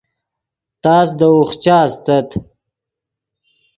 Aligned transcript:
تس 0.83 1.07
دے 1.19 1.27
اوخچا 1.35 1.77
استت 1.87 2.29